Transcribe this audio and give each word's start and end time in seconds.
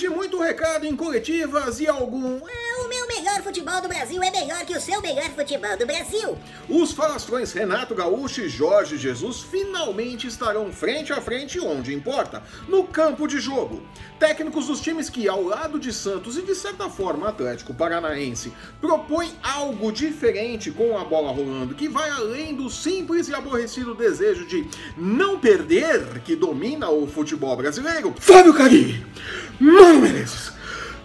de 0.00 0.08
muito 0.08 0.40
recado 0.40 0.86
em 0.86 0.96
coletivas 0.96 1.78
e 1.78 1.86
algum 1.86 2.36
é, 2.36 2.82
o 2.82 2.88
meu 2.88 3.06
melhor 3.06 3.42
futebol 3.42 3.82
do 3.82 3.88
Brasil 3.88 4.22
é 4.22 4.30
melhor 4.30 4.64
que 4.64 4.74
o 4.74 4.80
seu 4.80 4.98
melhor 5.02 5.28
futebol 5.30 5.76
do 5.76 5.86
Brasil. 5.86 6.38
Os 6.70 6.92
falastrões 6.92 7.52
Renato 7.52 7.94
Gaúcho 7.94 8.40
e 8.40 8.48
Jorge 8.48 8.96
Jesus 8.96 9.42
finalmente 9.42 10.26
estarão 10.26 10.72
frente 10.72 11.12
a 11.12 11.20
frente 11.20 11.60
onde 11.60 11.92
importa, 11.92 12.42
no 12.66 12.84
campo 12.84 13.28
de 13.28 13.38
jogo. 13.38 13.82
Técnicos 14.18 14.68
dos 14.68 14.80
times 14.80 15.10
que, 15.10 15.28
ao 15.28 15.42
lado 15.42 15.78
de 15.78 15.92
Santos 15.92 16.38
e 16.38 16.42
de 16.42 16.54
certa 16.54 16.88
forma 16.88 17.28
Atlético 17.28 17.74
Paranaense, 17.74 18.54
propõem 18.80 19.30
algo 19.42 19.92
diferente 19.92 20.70
com 20.70 20.96
a 20.96 21.04
bola 21.04 21.30
rolando, 21.30 21.74
que 21.74 21.88
vai 21.88 22.08
além 22.08 22.54
do 22.54 22.70
simples 22.70 23.28
e 23.28 23.34
aborrecido 23.34 23.94
desejo 23.94 24.46
de 24.46 24.66
não 24.96 25.38
perder 25.38 26.20
que 26.24 26.34
domina 26.34 26.88
o 26.88 27.06
futebol 27.06 27.54
brasileiro. 27.54 28.14
Fábio 28.18 28.54
Cari! 28.54 29.04
Mano 29.60 30.00
Menezes! 30.00 30.52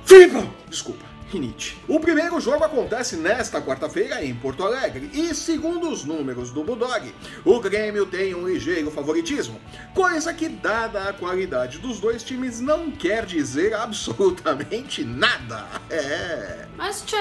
Filipão! 0.06 0.50
Desculpa 0.70 1.16
rinite. 1.36 1.78
O 1.88 2.00
primeiro 2.00 2.40
jogo 2.40 2.64
acontece 2.64 3.18
nesta 3.18 3.62
quarta-feira 3.62 4.24
em 4.24 4.34
Porto 4.34 4.64
Alegre 4.64 5.10
e, 5.14 5.36
segundo 5.36 5.90
os 5.90 6.06
números 6.06 6.52
do 6.52 6.64
Bulldog, 6.64 7.14
o 7.44 7.60
Grêmio 7.60 8.06
tem 8.06 8.34
um 8.34 8.48
ligeiro 8.48 8.90
favoritismo, 8.90 9.60
coisa 9.94 10.34
que, 10.34 10.48
dada 10.48 11.10
a 11.10 11.14
qualidade 11.14 11.80
dos 11.80 12.00
dois 12.00 12.24
times, 12.24 12.60
não 12.62 12.90
quer 12.90 13.26
dizer 13.26 13.74
absolutamente 13.74 15.04
nada. 15.04 15.66
É. 15.90 16.66
Mas, 16.78 17.04
Tchê! 17.04 17.18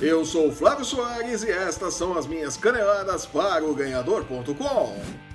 Eu 0.00 0.24
sou 0.24 0.48
o 0.48 0.52
Flávio 0.52 0.84
Soares 0.84 1.42
e 1.42 1.50
estas 1.50 1.94
são 1.94 2.16
as 2.16 2.26
minhas 2.26 2.56
caneladas 2.56 3.26
para 3.26 3.64
o 3.64 3.74
Ganhador.com. 3.74 5.31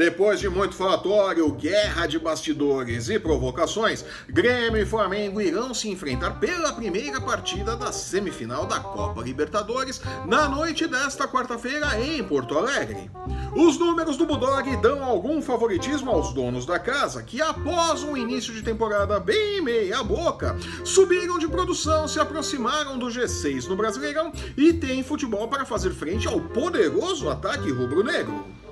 Depois 0.00 0.40
de 0.40 0.48
muito 0.48 0.74
falatório, 0.74 1.52
guerra 1.52 2.06
de 2.06 2.18
bastidores 2.18 3.10
e 3.10 3.18
provocações, 3.18 4.02
Grêmio 4.26 4.80
e 4.80 4.86
Flamengo 4.86 5.42
irão 5.42 5.74
se 5.74 5.90
enfrentar 5.90 6.40
pela 6.40 6.72
primeira 6.72 7.20
partida 7.20 7.76
da 7.76 7.92
semifinal 7.92 8.64
da 8.64 8.80
Copa 8.80 9.20
Libertadores 9.20 10.00
na 10.26 10.48
noite 10.48 10.86
desta 10.86 11.28
quarta-feira 11.28 12.00
em 12.00 12.24
Porto 12.24 12.56
Alegre. 12.56 13.10
Os 13.54 13.78
números 13.78 14.16
do 14.16 14.24
Bulldog 14.24 14.74
dão 14.78 15.04
algum 15.04 15.42
favoritismo 15.42 16.10
aos 16.10 16.32
donos 16.32 16.64
da 16.64 16.78
casa, 16.78 17.22
que 17.22 17.42
após 17.42 18.02
um 18.02 18.16
início 18.16 18.54
de 18.54 18.62
temporada 18.62 19.20
bem 19.20 19.60
meia 19.60 20.02
boca, 20.02 20.56
subiram 20.82 21.38
de 21.38 21.46
produção, 21.46 22.08
se 22.08 22.18
aproximaram 22.18 22.98
do 22.98 23.08
G6 23.08 23.66
no 23.66 23.76
Brasileirão 23.76 24.32
e 24.56 24.72
têm 24.72 25.02
futebol 25.02 25.46
para 25.46 25.66
fazer 25.66 25.90
frente 25.90 26.26
ao 26.26 26.40
poderoso 26.40 27.28
ataque 27.28 27.70
rubro-negro. 27.70 28.69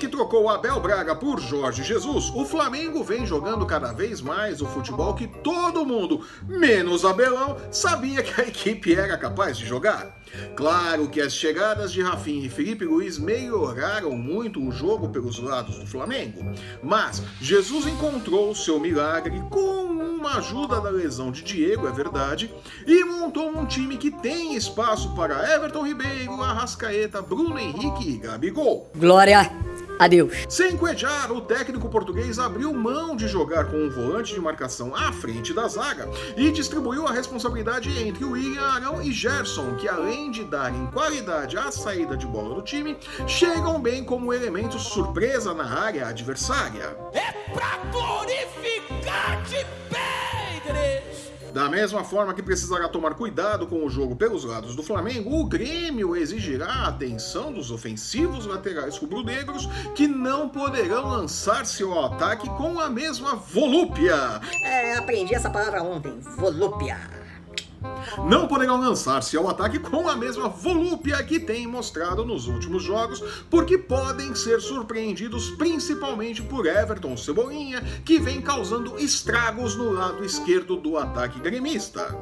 Que 0.00 0.08
trocou 0.08 0.48
Abel 0.48 0.80
Braga 0.80 1.14
por 1.14 1.38
Jorge 1.38 1.84
Jesus, 1.84 2.32
o 2.34 2.42
Flamengo 2.46 3.04
vem 3.04 3.26
jogando 3.26 3.66
cada 3.66 3.92
vez 3.92 4.22
mais 4.22 4.62
o 4.62 4.66
futebol 4.66 5.12
que 5.12 5.26
todo 5.26 5.84
mundo, 5.84 6.24
menos 6.48 7.04
Abelão, 7.04 7.58
sabia 7.70 8.22
que 8.22 8.40
a 8.40 8.48
equipe 8.48 8.94
era 8.94 9.18
capaz 9.18 9.58
de 9.58 9.66
jogar. 9.66 10.18
Claro 10.56 11.10
que 11.10 11.20
as 11.20 11.34
chegadas 11.34 11.92
de 11.92 12.00
Rafinha 12.00 12.46
e 12.46 12.48
Felipe 12.48 12.86
Luiz 12.86 13.18
melhoraram 13.18 14.12
muito 14.12 14.66
o 14.66 14.72
jogo 14.72 15.10
pelos 15.10 15.38
lados 15.38 15.78
do 15.78 15.86
Flamengo, 15.86 16.50
mas 16.82 17.22
Jesus 17.38 17.86
encontrou 17.86 18.54
seu 18.54 18.80
milagre 18.80 19.38
com 19.50 19.84
uma 19.84 20.38
ajuda 20.38 20.80
da 20.80 20.88
lesão 20.88 21.30
de 21.30 21.42
Diego, 21.42 21.86
é 21.86 21.92
verdade, 21.92 22.50
e 22.86 23.04
montou 23.04 23.50
um 23.50 23.66
time 23.66 23.98
que 23.98 24.10
tem 24.10 24.54
espaço 24.54 25.14
para 25.14 25.54
Everton 25.54 25.86
Ribeiro, 25.86 26.40
Arrascaeta, 26.42 27.20
Bruno 27.20 27.58
Henrique 27.58 28.08
e 28.08 28.16
Gabigol. 28.16 28.90
Glória 28.96 29.69
Adeus. 30.00 30.46
Sem 30.48 30.78
Cuejar, 30.78 31.30
o 31.30 31.42
técnico 31.42 31.86
português 31.90 32.38
abriu 32.38 32.72
mão 32.72 33.14
de 33.14 33.28
jogar 33.28 33.66
com 33.66 33.76
um 33.76 33.90
volante 33.90 34.32
de 34.32 34.40
marcação 34.40 34.96
à 34.96 35.12
frente 35.12 35.52
da 35.52 35.68
zaga 35.68 36.08
e 36.38 36.50
distribuiu 36.50 37.06
a 37.06 37.12
responsabilidade 37.12 37.90
entre 38.02 38.24
William 38.24 38.62
Arão 38.62 39.02
e 39.02 39.12
Gerson, 39.12 39.76
que 39.76 39.86
além 39.86 40.30
de 40.30 40.42
darem 40.42 40.86
qualidade 40.86 41.58
à 41.58 41.70
saída 41.70 42.16
de 42.16 42.26
bola 42.26 42.54
do 42.54 42.62
time, 42.62 42.96
chegam 43.26 43.78
bem 43.78 44.02
como 44.02 44.32
elementos 44.32 44.84
surpresa 44.84 45.52
na 45.52 45.70
área 45.70 46.06
adversária. 46.06 46.96
É 47.12 47.32
pra 47.52 47.76
glorificar 47.92 49.42
de! 49.42 49.89
Da 51.52 51.68
mesma 51.68 52.04
forma 52.04 52.32
que 52.32 52.42
precisará 52.42 52.88
tomar 52.88 53.14
cuidado 53.14 53.66
com 53.66 53.84
o 53.84 53.90
jogo 53.90 54.14
pelos 54.14 54.44
lados 54.44 54.76
do 54.76 54.82
Flamengo, 54.82 55.40
o 55.40 55.44
Grêmio 55.44 56.16
exigirá 56.16 56.66
a 56.66 56.88
atenção 56.88 57.52
dos 57.52 57.70
ofensivos 57.70 58.46
laterais 58.46 58.96
rubro-negros 58.96 59.66
que 59.94 60.06
não 60.06 60.48
poderão 60.48 61.08
lançar-se 61.08 61.82
ao 61.82 62.06
ataque 62.06 62.48
com 62.50 62.78
a 62.78 62.88
mesma 62.88 63.34
volúpia. 63.34 64.40
É, 64.64 64.96
aprendi 64.96 65.34
essa 65.34 65.50
palavra 65.50 65.82
ontem, 65.82 66.20
volúpia 66.36 67.20
não 68.28 68.46
poderão 68.46 68.80
lançar-se 68.80 69.36
ao 69.36 69.48
ataque 69.48 69.78
com 69.78 70.08
a 70.08 70.16
mesma 70.16 70.48
volúpia 70.48 71.22
que 71.22 71.38
têm 71.38 71.66
mostrado 71.66 72.24
nos 72.24 72.46
últimos 72.46 72.82
jogos, 72.82 73.20
porque 73.48 73.78
podem 73.78 74.34
ser 74.34 74.60
surpreendidos 74.60 75.50
principalmente 75.50 76.42
por 76.42 76.66
Everton 76.66 77.16
Cebolinha, 77.16 77.82
que 78.04 78.18
vem 78.18 78.40
causando 78.40 78.98
estragos 78.98 79.76
no 79.76 79.92
lado 79.92 80.24
esquerdo 80.24 80.76
do 80.76 80.96
ataque 80.96 81.40
gremista. 81.40 82.16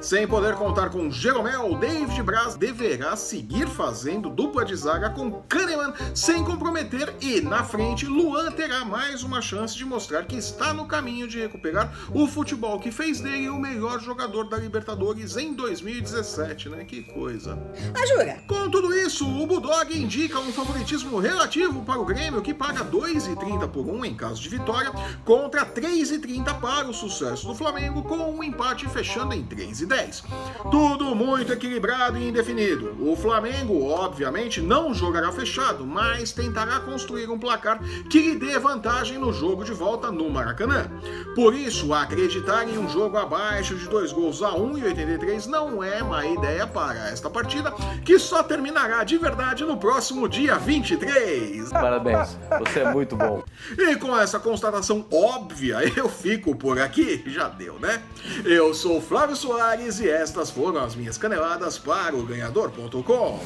Sem 0.00 0.28
poder 0.28 0.54
contar 0.54 0.90
com 0.90 1.10
Jeromel, 1.10 1.74
David 1.78 2.22
Braz 2.22 2.54
deverá 2.54 3.16
seguir 3.16 3.66
fazendo 3.66 4.28
dupla 4.28 4.62
de 4.64 4.76
zaga 4.76 5.08
com 5.08 5.42
Kahneman 5.48 5.92
sem 6.14 6.44
comprometer 6.44 7.14
e, 7.20 7.40
na 7.40 7.64
frente, 7.64 8.04
Luan 8.04 8.52
terá 8.52 8.84
mais 8.84 9.22
uma 9.22 9.40
chance 9.40 9.74
de 9.74 9.86
mostrar 9.86 10.24
que 10.24 10.36
está 10.36 10.74
no 10.74 10.86
caminho 10.86 11.26
de 11.26 11.40
recuperar 11.40 11.92
o 12.12 12.26
futebol 12.26 12.78
que 12.78 12.90
fez 12.90 13.20
dele 13.20 13.48
o 13.48 13.58
melhor 13.58 13.98
jogador 13.98 14.44
da 14.44 14.58
Libertadores 14.58 15.36
em 15.36 15.54
2017, 15.54 16.68
né? 16.68 16.84
Que 16.84 17.02
coisa. 17.02 17.58
Ajura! 17.94 18.42
Com 18.46 18.70
tudo 18.70 18.94
isso, 18.94 19.26
o 19.26 19.46
Bulldog 19.46 19.98
indica 19.98 20.38
um 20.38 20.52
favoritismo 20.52 21.18
relativo 21.18 21.82
para 21.82 21.98
o 21.98 22.04
Grêmio 22.04 22.42
que 22.42 22.52
paga 22.52 22.84
2,30 22.84 23.68
por 23.68 23.86
1 23.86 24.04
em 24.04 24.14
caso 24.14 24.42
de 24.42 24.48
vitória 24.50 24.92
contra 25.24 25.64
3,30 25.64 26.60
para 26.60 26.86
o 26.86 26.94
sucesso 26.94 27.46
do 27.46 27.54
Flamengo 27.54 28.02
com 28.02 28.30
um 28.30 28.44
empate 28.44 28.86
fechando 28.88 29.34
em 29.34 29.42
3,10. 29.86 30.06
10. 30.06 30.24
Tudo 30.70 31.14
muito 31.14 31.52
equilibrado 31.52 32.18
e 32.18 32.28
indefinido. 32.28 32.96
O 33.00 33.16
Flamengo, 33.16 33.88
obviamente, 33.88 34.60
não 34.60 34.92
jogará 34.92 35.32
fechado, 35.32 35.86
mas 35.86 36.32
tentará 36.32 36.80
construir 36.80 37.28
um 37.30 37.38
placar 37.38 37.80
que 38.10 38.20
lhe 38.20 38.34
dê 38.36 38.58
vantagem 38.58 39.18
no 39.18 39.32
jogo 39.32 39.64
de 39.64 39.72
volta 39.72 40.10
no 40.10 40.28
Maracanã. 40.28 40.90
Por 41.34 41.54
isso, 41.54 41.92
acreditar 41.92 42.68
em 42.68 42.78
um 42.78 42.88
jogo 42.88 43.16
abaixo 43.16 43.74
de 43.76 43.88
dois 43.88 44.12
gols 44.12 44.42
a 44.42 44.50
1,83 44.50 45.46
não 45.46 45.82
é 45.82 46.02
má 46.02 46.26
ideia 46.26 46.66
para 46.66 47.08
esta 47.08 47.30
partida, 47.30 47.72
que 48.04 48.18
só 48.18 48.42
terminará 48.42 49.04
de 49.04 49.16
verdade 49.18 49.64
no 49.64 49.76
próximo 49.76 50.28
dia 50.28 50.56
23. 50.56 51.70
Parabéns, 51.70 52.36
você 52.58 52.80
é 52.80 52.92
muito 52.92 53.16
bom. 53.16 53.42
E 53.76 53.96
com 53.96 54.16
essa 54.16 54.38
constatação 54.38 55.06
óbvia, 55.10 55.78
eu 55.96 56.08
fico 56.08 56.54
por 56.54 56.78
aqui. 56.78 57.22
Já 57.26 57.48
deu, 57.48 57.78
né? 57.78 58.02
Eu 58.44 58.74
sou 58.74 59.00
Flávio 59.00 59.36
E 59.78 60.08
estas 60.08 60.50
foram 60.50 60.82
as 60.82 60.94
minhas 60.94 61.18
caneladas 61.18 61.78
para 61.78 62.16
o 62.16 62.24
ganhador.com. 62.24 63.40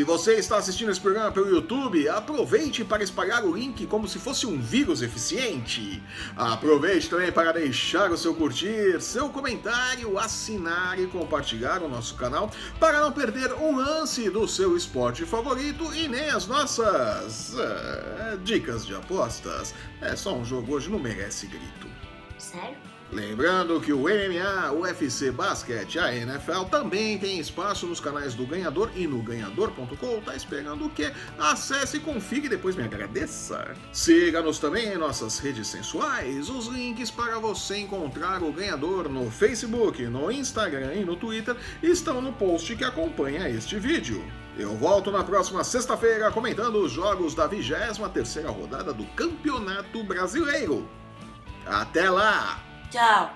Se 0.00 0.04
você 0.04 0.36
está 0.36 0.56
assistindo 0.56 0.90
esse 0.90 0.98
programa 0.98 1.30
pelo 1.30 1.50
YouTube, 1.50 2.08
aproveite 2.08 2.82
para 2.82 3.02
espalhar 3.02 3.44
o 3.44 3.54
link 3.54 3.86
como 3.86 4.08
se 4.08 4.18
fosse 4.18 4.46
um 4.46 4.58
vírus 4.58 5.02
eficiente. 5.02 6.02
Aproveite 6.34 7.10
também 7.10 7.30
para 7.30 7.52
deixar 7.52 8.10
o 8.10 8.16
seu 8.16 8.34
curtir, 8.34 8.98
seu 9.02 9.28
comentário, 9.28 10.18
assinar 10.18 10.98
e 10.98 11.06
compartilhar 11.06 11.82
o 11.82 11.88
nosso 11.88 12.14
canal 12.14 12.50
para 12.78 12.98
não 12.98 13.12
perder 13.12 13.52
um 13.52 13.76
lance 13.76 14.30
do 14.30 14.48
seu 14.48 14.74
esporte 14.74 15.26
favorito 15.26 15.94
e 15.94 16.08
nem 16.08 16.30
as 16.30 16.46
nossas 16.46 17.52
uh, 17.52 18.38
dicas 18.42 18.86
de 18.86 18.94
apostas. 18.94 19.74
É 20.00 20.16
só 20.16 20.34
um 20.34 20.46
jogo 20.46 20.76
hoje, 20.76 20.88
não 20.88 20.98
merece 20.98 21.46
grito. 21.46 21.86
Sério? 22.38 22.78
Lembrando 23.12 23.80
que 23.80 23.92
o 23.92 24.02
MMA, 24.02 24.70
o 24.70 24.82
UFC 24.82 25.32
Basquete, 25.32 25.98
a 25.98 26.14
NFL 26.14 26.64
também 26.70 27.18
tem 27.18 27.40
espaço 27.40 27.84
nos 27.86 27.98
canais 27.98 28.34
do 28.34 28.46
Ganhador 28.46 28.88
e 28.94 29.04
no 29.04 29.20
ganhador.com. 29.20 30.20
Tá 30.20 30.36
esperando 30.36 30.86
o 30.86 30.90
quê? 30.90 31.12
Acesse, 31.36 31.98
config 31.98 32.46
e 32.46 32.48
depois 32.48 32.76
me 32.76 32.84
agradeça. 32.84 33.74
Siga-nos 33.92 34.60
também 34.60 34.92
em 34.92 34.96
nossas 34.96 35.40
redes 35.40 35.66
sensuais. 35.66 36.48
Os 36.48 36.68
links 36.68 37.10
para 37.10 37.40
você 37.40 37.78
encontrar 37.78 38.44
o 38.44 38.52
Ganhador 38.52 39.08
no 39.08 39.28
Facebook, 39.28 40.04
no 40.06 40.30
Instagram 40.30 40.94
e 40.94 41.04
no 41.04 41.16
Twitter 41.16 41.56
estão 41.82 42.20
no 42.20 42.32
post 42.32 42.76
que 42.76 42.84
acompanha 42.84 43.48
este 43.48 43.76
vídeo. 43.76 44.24
Eu 44.56 44.76
volto 44.76 45.10
na 45.10 45.24
próxima 45.24 45.64
sexta-feira 45.64 46.30
comentando 46.30 46.76
os 46.76 46.92
jogos 46.92 47.34
da 47.34 47.48
23ª 47.48 48.46
rodada 48.46 48.92
do 48.92 49.04
Campeonato 49.16 50.04
Brasileiro. 50.04 50.88
Até 51.66 52.08
lá! 52.08 52.69
Tchau. 52.90 53.30